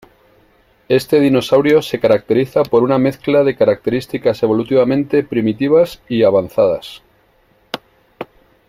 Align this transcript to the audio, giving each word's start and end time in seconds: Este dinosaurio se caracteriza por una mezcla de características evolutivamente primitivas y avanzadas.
Este 0.89 1.19
dinosaurio 1.19 1.83
se 1.83 1.99
caracteriza 1.99 2.63
por 2.63 2.81
una 2.81 2.97
mezcla 2.97 3.43
de 3.43 3.55
características 3.55 4.41
evolutivamente 4.41 5.23
primitivas 5.23 6.01
y 6.09 6.23
avanzadas. 6.23 7.03